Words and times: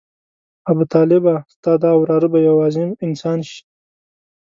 ابوطالبه 0.71 1.33
ستا 1.53 1.73
دا 1.83 1.91
وراره 1.97 2.27
به 2.33 2.39
یو 2.47 2.55
عظیم 2.65 2.89
انسان 3.07 3.39
شي. 3.49 3.59